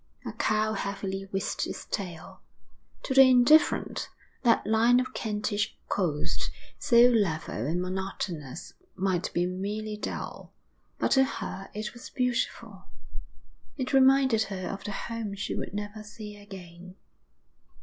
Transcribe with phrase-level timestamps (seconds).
[0.25, 2.41] A cow heavily whisked its tail.
[3.03, 4.09] To the indifferent,
[4.41, 10.53] that line of Kentish coast, so level and monotonous, might be merely dull,
[10.97, 12.85] but to her it was beautiful.
[13.77, 16.95] It reminded her of the home she would never see again.